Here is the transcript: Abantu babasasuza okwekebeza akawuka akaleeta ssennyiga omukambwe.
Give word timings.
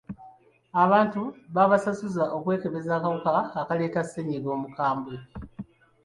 Abantu 0.83 1.21
babasasuza 1.55 2.23
okwekebeza 2.37 2.91
akawuka 2.97 3.31
akaleeta 3.61 4.01
ssennyiga 4.05 4.49
omukambwe. 4.57 5.15